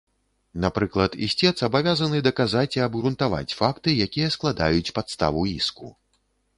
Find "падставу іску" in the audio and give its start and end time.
5.01-5.97